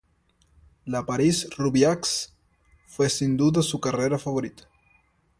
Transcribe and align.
La 0.87 1.05
París-Roubaix 1.05 2.33
fue 2.87 3.07
sin 3.07 3.37
duda 3.37 3.61
su 3.61 3.79
carrera 3.79 4.17
favorita. 4.17 4.63